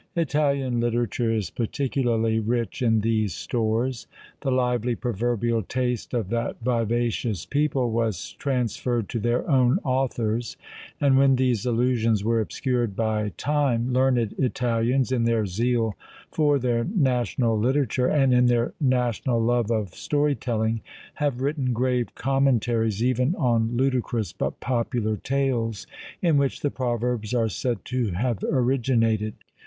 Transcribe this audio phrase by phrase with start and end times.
[0.15, 4.07] Italian literature is particularly rich in these stores.
[4.39, 10.57] The lively proverbial taste of that vivacious people was transferred to their own authors;
[10.99, 15.95] and when these allusions were obscured by time, learned Italians, in their zeal
[16.31, 20.81] for their national literature, and in their national love of story telling,
[21.13, 25.85] have written grave commentaries even on ludicrous, but popular tales,
[26.23, 29.35] in which the proverbs are said to have originated.